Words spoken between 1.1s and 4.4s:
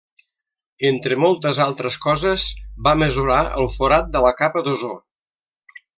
moltes altres coses va mesurar el forat de la